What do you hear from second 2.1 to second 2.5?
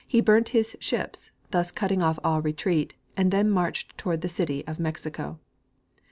all